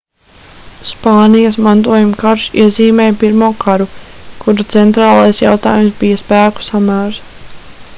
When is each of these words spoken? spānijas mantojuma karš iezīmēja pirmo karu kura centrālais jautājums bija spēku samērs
spānijas 0.91 1.57
mantojuma 1.65 2.17
karš 2.23 2.47
iezīmēja 2.63 3.17
pirmo 3.25 3.51
karu 3.67 3.89
kura 4.45 4.67
centrālais 4.77 5.45
jautājums 5.47 6.05
bija 6.05 6.23
spēku 6.27 6.71
samērs 6.73 7.21